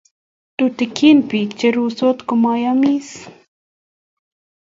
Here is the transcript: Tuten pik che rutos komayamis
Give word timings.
Tuten 0.57 1.17
pik 1.29 1.49
che 1.59 1.67
rutos 1.75 2.19
komayamis 2.29 3.09